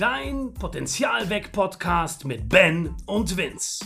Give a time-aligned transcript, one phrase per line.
[0.00, 3.84] Dein Potenzialweg-Podcast mit Ben und Vince.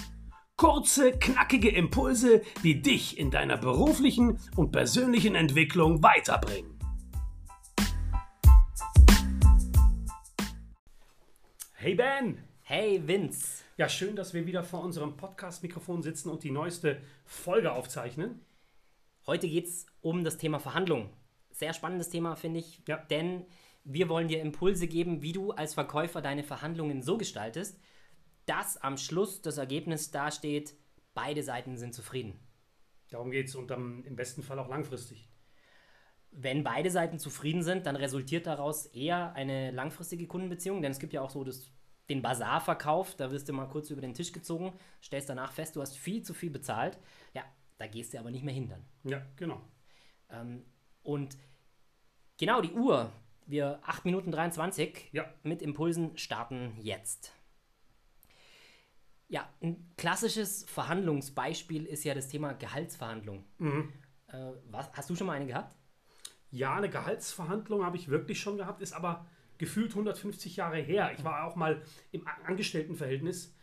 [0.56, 6.78] Kurze, knackige Impulse, die dich in deiner beruflichen und persönlichen Entwicklung weiterbringen.
[11.72, 12.38] Hey Ben!
[12.62, 13.64] Hey Vince!
[13.76, 18.40] Ja, schön, dass wir wieder vor unserem Podcast-Mikrofon sitzen und die neueste Folge aufzeichnen.
[19.26, 21.10] Heute geht es um das Thema Verhandlungen.
[21.50, 22.98] Sehr spannendes Thema, finde ich, Ja.
[22.98, 23.46] denn
[23.84, 27.78] wir wollen dir Impulse geben, wie du als Verkäufer deine Verhandlungen so gestaltest,
[28.46, 30.74] dass am Schluss das Ergebnis dasteht,
[31.12, 32.38] beide Seiten sind zufrieden.
[33.10, 35.28] Darum geht es und dann im besten Fall auch langfristig.
[36.30, 41.12] Wenn beide Seiten zufrieden sind, dann resultiert daraus eher eine langfristige Kundenbeziehung, denn es gibt
[41.12, 41.70] ja auch so das,
[42.08, 45.80] den Basarverkauf, da wirst du mal kurz über den Tisch gezogen, stellst danach fest, du
[45.80, 46.98] hast viel zu viel bezahlt.
[47.34, 47.44] Ja,
[47.78, 48.84] da gehst du aber nicht mehr hin dann.
[49.04, 49.60] Ja, genau.
[50.30, 50.64] Ähm,
[51.02, 51.36] und
[52.36, 53.12] genau die Uhr,
[53.46, 55.24] wir 8 Minuten 23 Ja.
[55.42, 57.32] mit Impulsen starten jetzt.
[59.28, 63.44] Ja, ein klassisches Verhandlungsbeispiel ist ja das Thema Gehaltsverhandlung.
[64.28, 65.76] Äh, was, hast du schon mal eine gehabt?
[66.50, 69.26] Ja, eine Gehaltsverhandlung habe ich wirklich schon gehabt, ist aber
[69.58, 71.10] gefühlt 150 Jahre her.
[71.16, 73.54] Ich war auch mal im Angestelltenverhältnis,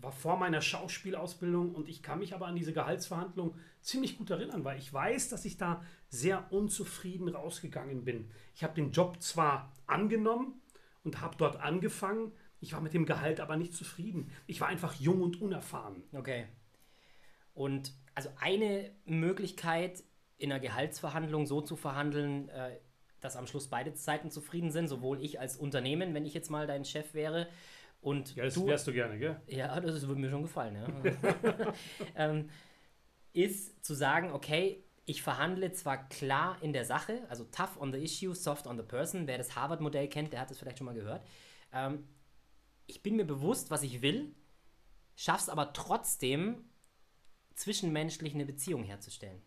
[0.00, 4.64] war vor meiner Schauspielausbildung und ich kann mich aber an diese Gehaltsverhandlung ziemlich gut erinnern,
[4.64, 8.30] weil ich weiß, dass ich da sehr unzufrieden rausgegangen bin.
[8.54, 10.60] Ich habe den Job zwar angenommen
[11.04, 14.30] und habe dort angefangen, ich war mit dem Gehalt aber nicht zufrieden.
[14.46, 16.02] Ich war einfach jung und unerfahren.
[16.12, 16.46] Okay.
[17.54, 20.02] Und also eine Möglichkeit
[20.38, 22.78] in einer Gehaltsverhandlung so zu verhandeln, äh,
[23.20, 26.66] dass am Schluss beide Seiten zufrieden sind, sowohl ich als Unternehmen, wenn ich jetzt mal
[26.66, 27.48] dein Chef wäre,
[28.00, 29.40] und Ja, das du wärst du gerne, gell?
[29.46, 31.72] Ja, das würde mir schon gefallen, ja.
[32.16, 32.48] ähm,
[33.32, 37.98] ist zu sagen, okay, ich verhandle zwar klar in der Sache, also tough on the
[37.98, 39.26] issue, soft on the person.
[39.26, 41.26] Wer das Harvard-Modell kennt, der hat es vielleicht schon mal gehört.
[41.72, 42.04] Ähm,
[42.86, 44.34] ich bin mir bewusst, was ich will,
[45.16, 46.64] schaff's aber trotzdem,
[47.54, 49.42] zwischenmenschlich eine Beziehung herzustellen.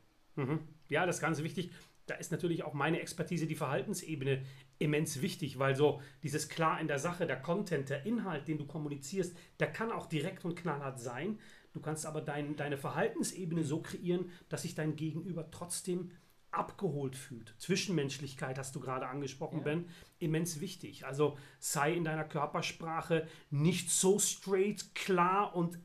[0.89, 1.71] Ja, das ist ganz wichtig.
[2.05, 4.43] Da ist natürlich auch meine Expertise, die Verhaltensebene,
[4.79, 8.65] immens wichtig, weil so dieses klar in der Sache, der Content, der Inhalt, den du
[8.65, 11.39] kommunizierst, der kann auch direkt und knallhart sein.
[11.73, 16.11] Du kannst aber dein, deine Verhaltensebene so kreieren, dass sich dein Gegenüber trotzdem
[16.51, 17.55] abgeholt fühlt.
[17.57, 19.63] Zwischenmenschlichkeit hast du gerade angesprochen, Ja.
[19.63, 19.85] Ben,
[20.19, 21.05] immens wichtig.
[21.05, 25.79] Also sei in deiner Körpersprache nicht so straight, klar und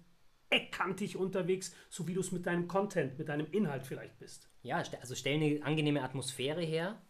[0.51, 4.49] eckkantig unterwegs, so wie du es mit deinem Content, mit deinem Inhalt vielleicht bist.
[4.67, 7.01] Ja, also stell eine angenehme Atmosphäre her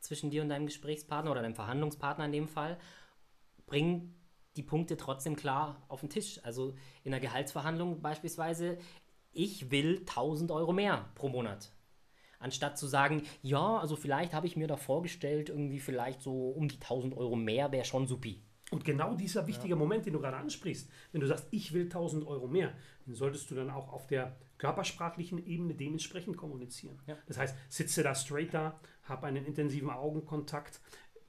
[0.00, 2.78] zwischen dir und deinem Gesprächspartner oder deinem Verhandlungspartner in dem Fall.
[3.64, 4.14] Bring
[4.56, 6.38] die Punkte trotzdem klar auf den Tisch.
[6.44, 6.74] Also
[7.04, 8.76] in einer Gehaltsverhandlung beispielsweise,
[9.32, 11.72] ich will 1000 Euro mehr pro Monat.
[12.38, 16.68] Anstatt zu sagen, ja, also vielleicht habe ich mir da vorgestellt, irgendwie vielleicht so um
[16.68, 18.42] die 1000 Euro mehr wäre schon supi.
[18.72, 22.26] Und genau dieser wichtige Moment, den du gerade ansprichst, wenn du sagst, ich will 1000
[22.26, 22.72] Euro mehr,
[23.06, 26.98] den solltest du dann auch auf der körpersprachlichen Ebene dementsprechend kommunizieren.
[27.06, 27.16] Ja.
[27.26, 30.80] Das heißt, sitze da straight da, hab einen intensiven Augenkontakt,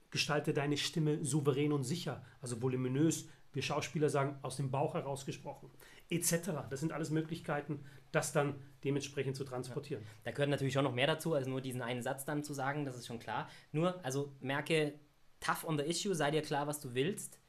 [0.09, 3.30] gestalte deine Stimme souverän und sicher, also voluminös.
[3.53, 5.70] Wir Schauspieler sagen, aus dem Bauch herausgesprochen,
[6.09, 6.52] etc.
[6.70, 10.03] Das sind alles Möglichkeiten, das dann dementsprechend zu transportieren.
[10.24, 12.86] Da gehört natürlich schon noch mehr dazu, als nur diesen einen Satz dann zu sagen,
[12.86, 13.50] das ist schon klar.
[13.72, 14.94] Nur, also merke,
[15.40, 17.40] tough on the issue, sei dir klar, was du willst.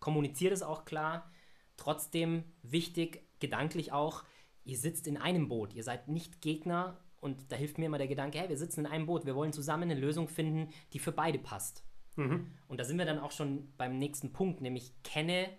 [0.00, 1.30] Kommuniziere das auch klar.
[1.76, 4.24] Trotzdem wichtig, gedanklich auch,
[4.64, 5.74] ihr sitzt in einem Boot.
[5.74, 8.86] Ihr seid nicht Gegner und da hilft mir immer der Gedanke, hey, wir sitzen in
[8.86, 11.84] einem Boot, wir wollen zusammen eine Lösung finden, die für beide passt.
[12.68, 15.50] Und da sind wir dann auch schon beim nächsten Punkt, nämlich kenne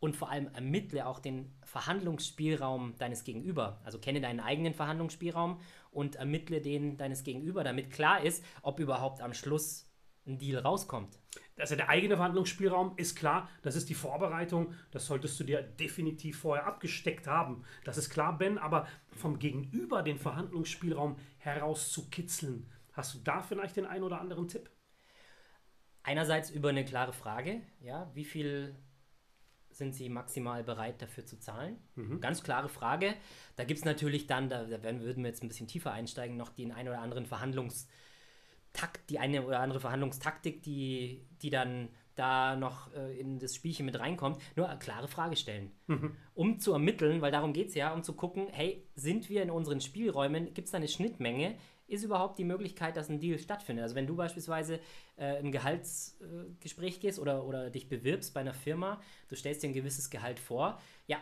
[0.00, 3.80] und vor allem ermittle auch den Verhandlungsspielraum deines Gegenüber.
[3.84, 9.20] Also kenne deinen eigenen Verhandlungsspielraum und ermittle den deines Gegenüber, damit klar ist, ob überhaupt
[9.20, 9.91] am Schluss
[10.26, 11.18] ein Deal rauskommt.
[11.58, 16.40] Also der eigene Verhandlungsspielraum ist klar, das ist die Vorbereitung, das solltest du dir definitiv
[16.40, 17.64] vorher abgesteckt haben.
[17.84, 23.86] Das ist klar, Ben, aber vom Gegenüber den Verhandlungsspielraum herauszukitzeln, hast du da vielleicht den
[23.86, 24.70] einen oder anderen Tipp?
[26.02, 28.74] Einerseits über eine klare Frage, ja, wie viel
[29.70, 31.78] sind sie maximal bereit dafür zu zahlen?
[32.20, 33.14] Ganz klare Frage.
[33.56, 36.36] Da gibt es natürlich dann, da, da werden, würden wir jetzt ein bisschen tiefer einsteigen,
[36.36, 37.26] noch den einen oder anderen
[38.72, 43.86] Verhandlungstakt, die eine oder andere Verhandlungstaktik, die, die dann da noch äh, in das Spielchen
[43.86, 45.72] mit reinkommt, nur eine klare Frage stellen.
[46.34, 49.50] Um zu ermitteln, weil darum geht es ja, um zu gucken, hey, sind wir in
[49.50, 51.54] unseren Spielräumen, gibt es da eine Schnittmenge?
[51.86, 53.82] Ist überhaupt die Möglichkeit, dass ein Deal stattfindet?
[53.82, 54.78] Also wenn du beispielsweise
[55.16, 59.74] äh, ein Gehaltsgespräch gehst oder, oder dich bewirbst bei einer Firma, du stellst dir ein
[59.74, 61.18] gewisses Gehalt vor, ja,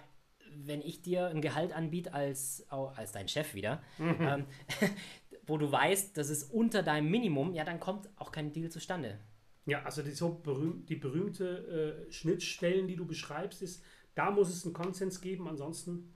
[0.56, 4.46] wenn ich dir ein Gehalt anbiete als, als dein Chef wieder, ähm,
[5.50, 9.18] wo du weißt, das ist unter deinem Minimum, ja, dann kommt auch kein Deal zustande.
[9.66, 14.48] Ja, also die, so berühm, die berühmte äh, Schnittstellen, die du beschreibst, ist, da muss
[14.48, 16.14] es einen Konsens geben, ansonsten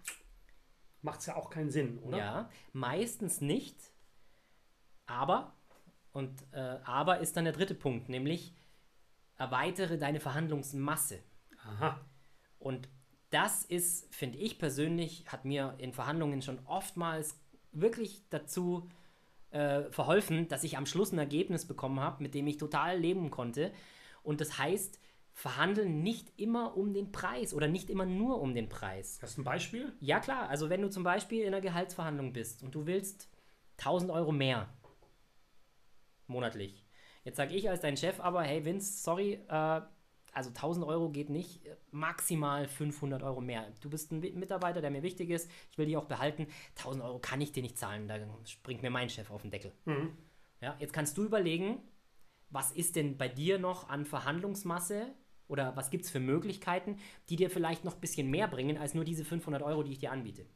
[1.02, 2.16] macht es ja auch keinen Sinn, oder?
[2.16, 3.76] Ja, meistens nicht.
[5.06, 5.52] Aber,
[6.12, 8.54] und äh, aber ist dann der dritte Punkt, nämlich
[9.36, 11.18] erweitere deine Verhandlungsmasse.
[11.58, 12.00] Aha.
[12.60, 12.88] Und
[13.30, 17.38] das ist, finde ich persönlich, hat mir in Verhandlungen schon oftmals
[17.72, 19.03] wirklich dazu äh,
[19.90, 23.72] verholfen, dass ich am Schluss ein Ergebnis bekommen habe, mit dem ich total leben konnte.
[24.22, 24.98] Und das heißt,
[25.32, 29.18] verhandeln nicht immer um den Preis oder nicht immer nur um den Preis.
[29.20, 29.92] Hast du ein Beispiel?
[30.00, 30.48] Ja, klar.
[30.48, 33.28] Also, wenn du zum Beispiel in einer Gehaltsverhandlung bist und du willst
[33.78, 34.68] 1000 Euro mehr
[36.26, 36.84] monatlich.
[37.24, 39.80] Jetzt sage ich als dein Chef aber, hey Vince, sorry, äh,
[40.34, 41.60] also 1000 Euro geht nicht,
[41.90, 43.66] maximal 500 Euro mehr.
[43.80, 46.46] Du bist ein Mitarbeiter, der mir wichtig ist, ich will dich auch behalten.
[46.76, 49.72] 1000 Euro kann ich dir nicht zahlen, da springt mir mein Chef auf den Deckel.
[49.84, 50.16] Mhm.
[50.60, 51.78] Ja, jetzt kannst du überlegen,
[52.50, 55.06] was ist denn bei dir noch an Verhandlungsmasse
[55.46, 56.98] oder was gibt es für Möglichkeiten,
[57.28, 59.98] die dir vielleicht noch ein bisschen mehr bringen als nur diese 500 Euro, die ich
[59.98, 60.46] dir anbiete.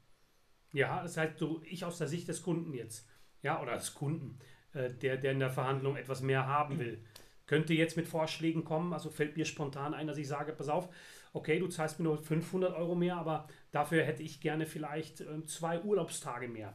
[0.72, 3.06] Ja, das heißt, du, ich aus der Sicht des Kunden jetzt,
[3.42, 4.38] ja, oder des Kunden,
[4.72, 7.04] äh, der, der in der Verhandlung etwas mehr haben will
[7.48, 8.92] könnte jetzt mit Vorschlägen kommen.
[8.92, 10.88] Also fällt mir spontan ein, dass ich sage, pass auf,
[11.32, 15.44] okay, du zahlst mir nur 500 Euro mehr, aber dafür hätte ich gerne vielleicht äh,
[15.46, 16.74] zwei Urlaubstage mehr.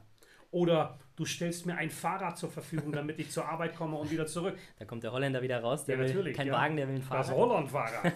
[0.52, 4.28] Oder du stellst mir ein Fahrrad zur Verfügung, damit ich zur Arbeit komme und wieder
[4.28, 4.58] zurück.
[4.78, 6.54] Da kommt der Holländer wieder raus, der ja, will kein ja.
[6.54, 7.28] Wagen, der will ein Fahrrad.
[7.28, 8.14] Das Holland-Fahrrad.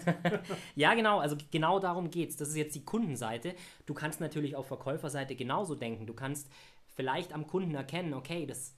[0.76, 2.36] ja, genau, also genau darum geht es.
[2.36, 3.54] Das ist jetzt die Kundenseite.
[3.86, 6.06] Du kannst natürlich auf Verkäuferseite genauso denken.
[6.06, 6.48] Du kannst
[6.94, 8.76] vielleicht am Kunden erkennen, okay, das,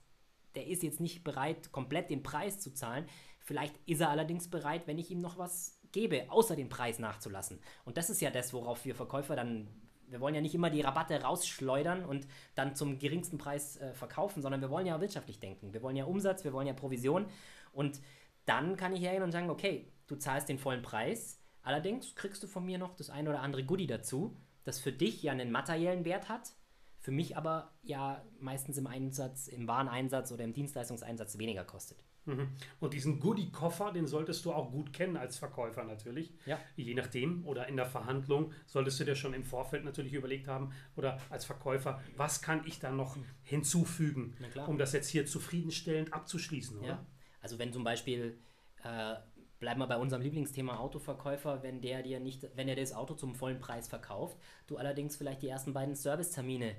[0.55, 3.06] der ist jetzt nicht bereit, komplett den Preis zu zahlen.
[3.50, 7.58] Vielleicht ist er allerdings bereit, wenn ich ihm noch was gebe, außer den Preis nachzulassen.
[7.85, 9.67] Und das ist ja das, worauf wir Verkäufer dann,
[10.06, 14.41] wir wollen ja nicht immer die Rabatte rausschleudern und dann zum geringsten Preis äh, verkaufen,
[14.41, 15.73] sondern wir wollen ja wirtschaftlich denken.
[15.73, 17.26] Wir wollen ja Umsatz, wir wollen ja Provision.
[17.73, 18.00] Und
[18.44, 22.47] dann kann ich hergehen und sagen, okay, du zahlst den vollen Preis, allerdings kriegst du
[22.47, 26.05] von mir noch das ein oder andere Goodie dazu, das für dich ja einen materiellen
[26.05, 26.52] Wert hat,
[27.00, 31.99] für mich aber ja meistens im Einsatz, im Wareneinsatz oder im Dienstleistungseinsatz weniger kostet.
[32.37, 32.49] Mhm.
[32.81, 36.32] Und diesen Goodie-Koffer, den solltest du auch gut kennen als Verkäufer natürlich.
[36.47, 36.59] Ja.
[36.77, 40.73] Je nachdem oder in der Verhandlung solltest du dir schon im Vorfeld natürlich überlegt haben
[40.97, 44.37] oder als Verkäufer, was kann ich da noch hinzufügen,
[44.67, 46.88] um das jetzt hier zufriedenstellend abzuschließen, oder?
[46.88, 47.06] Ja.
[47.41, 48.38] Also wenn zum Beispiel
[48.83, 49.17] äh,
[49.61, 53.35] bleiben wir bei unserem Lieblingsthema Autoverkäufer, wenn der dir nicht, wenn er das Auto zum
[53.35, 56.75] vollen Preis verkauft, du allerdings vielleicht die ersten beiden Servicetermine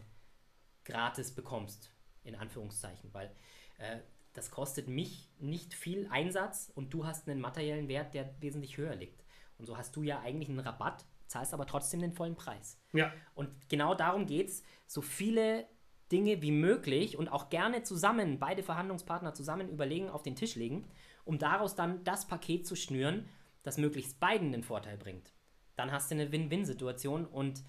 [0.84, 1.92] gratis bekommst,
[2.24, 3.32] in Anführungszeichen, weil
[3.78, 4.00] äh,
[4.34, 8.96] das kostet mich nicht viel Einsatz und du hast einen materiellen Wert, der wesentlich höher
[8.96, 9.24] liegt.
[9.58, 12.80] Und so hast du ja eigentlich einen Rabatt, zahlst aber trotzdem den vollen Preis.
[12.94, 13.12] Ja.
[13.36, 15.68] Und genau darum geht es, so viele
[16.12, 20.88] Dinge wie möglich und auch gerne zusammen, beide Verhandlungspartner zusammen überlegen, auf den Tisch legen,
[21.24, 23.30] um daraus dann das Paket zu schnüren,
[23.64, 25.32] das möglichst beiden den Vorteil bringt.
[25.76, 27.64] Dann hast du eine Win-Win-Situation und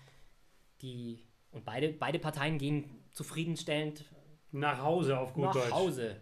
[0.81, 4.07] die und beide, beide Parteien gehen zufriedenstellend
[4.51, 5.71] nach Hause auf gut nach Deutsch.
[5.71, 6.21] Nach Hause.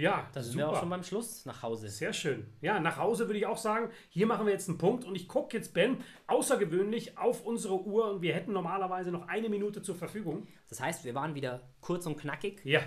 [0.00, 1.88] Ja, da sind wir auch schon beim Schluss nach Hause.
[1.88, 2.46] Sehr schön.
[2.62, 5.28] Ja, nach Hause würde ich auch sagen, hier machen wir jetzt einen Punkt und ich
[5.28, 9.94] gucke jetzt, Ben, außergewöhnlich auf unsere Uhr und wir hätten normalerweise noch eine Minute zur
[9.94, 10.46] Verfügung.
[10.68, 12.64] Das heißt, wir waren wieder kurz und knackig.
[12.64, 12.80] Ja.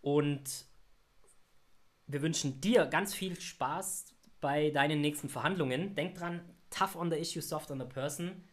[0.00, 0.66] Und
[2.06, 5.94] wir wünschen dir ganz viel Spaß bei deinen nächsten Verhandlungen.
[5.94, 8.44] Denk dran, tough on the issue, soft on the person.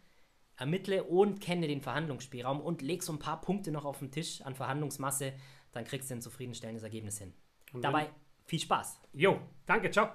[0.56, 4.42] Ermittle und kenne den Verhandlungsspielraum und leg so ein paar Punkte noch auf den Tisch
[4.44, 5.34] an Verhandlungsmasse,
[5.72, 7.34] dann kriegst du ein zufriedenstellendes Ergebnis hin.
[7.74, 8.10] Und Dabei
[8.46, 9.00] viel Spaß.
[9.14, 10.10] Jo, danke, ciao.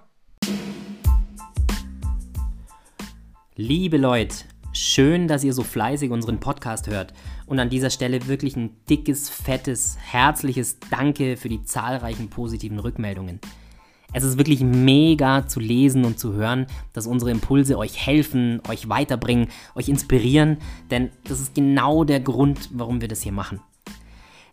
[3.55, 7.15] Liebe Leute, schön, dass ihr so fleißig unseren Podcast hört.
[7.47, 13.41] Und an dieser Stelle wirklich ein dickes, fettes, herzliches Danke für die zahlreichen positiven Rückmeldungen.
[14.13, 18.89] Es ist wirklich mega zu lesen und zu hören, dass unsere Impulse euch helfen, euch
[18.91, 20.59] weiterbringen, euch inspirieren,
[20.91, 23.61] denn das ist genau der Grund, warum wir das hier machen.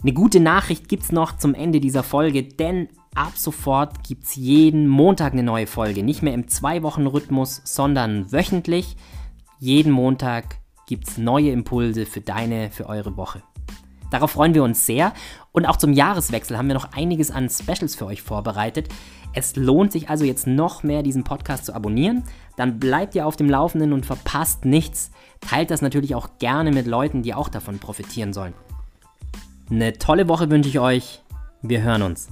[0.04, 4.36] Eine gute Nachricht gibt es noch zum Ende dieser Folge, denn ab sofort gibt es
[4.36, 6.04] jeden Montag eine neue Folge.
[6.04, 8.98] Nicht mehr im Zwei-Wochen-Rhythmus, sondern wöchentlich.
[9.60, 10.58] Jeden Montag
[10.88, 13.44] gibt es neue Impulse für deine, für eure Woche.
[14.12, 15.14] Darauf freuen wir uns sehr
[15.54, 18.90] und auch zum Jahreswechsel haben wir noch einiges an Specials für euch vorbereitet.
[19.34, 22.24] Es lohnt sich also jetzt noch mehr, diesen Podcast zu abonnieren.
[22.58, 25.12] Dann bleibt ihr auf dem Laufenden und verpasst nichts.
[25.40, 28.54] Teilt das natürlich auch gerne mit Leuten, die auch davon profitieren sollen.
[29.74, 31.24] Eine tolle Woche wünsche ich euch.
[31.64, 32.28] Wir hören uns.